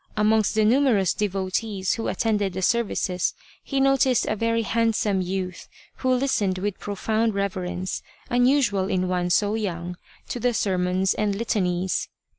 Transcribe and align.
Amongst 0.17 0.55
the 0.55 0.65
numerous 0.65 1.13
devotees 1.13 1.93
who 1.93 2.07
attended 2.07 2.53
the 2.53 2.63
services 2.63 3.35
he 3.63 3.79
noticed 3.79 4.25
a 4.25 4.35
very 4.35 4.63
handsome 4.63 5.21
youth, 5.21 5.67
who 5.97 6.11
listened 6.15 6.57
with 6.57 6.79
profound 6.79 7.35
reverence, 7.35 8.01
unusual 8.27 8.89
in 8.89 9.07
one 9.07 9.29
so 9.29 9.53
young, 9.53 9.97
to 10.29 10.39
the 10.39 10.55
sermons 10.55 11.13
and 11.13 11.35
litanies. 11.35 12.09